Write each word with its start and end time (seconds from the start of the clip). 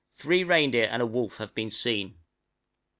Three 0.15 0.43
reindeer 0.43 0.89
and 0.91 0.99
a 1.03 1.05
wolf 1.05 1.37
have 1.37 1.53
been 1.53 1.69
seen. 1.69 2.17